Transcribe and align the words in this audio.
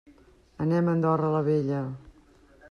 Anem 0.65 0.89
a 0.89 0.95
Andorra 0.97 1.29
la 1.35 1.43
Vella. 1.49 1.83